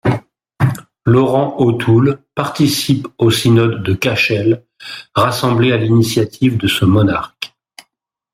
[1.05, 4.65] Laurent O’Toole participe au Synode de Cashel
[5.13, 7.53] rassemblé à l’initiative de ce monarque.